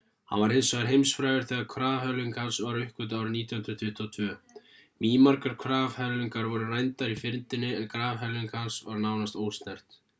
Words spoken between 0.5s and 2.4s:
hins vegar heimsfrægur þegar grafhvelfing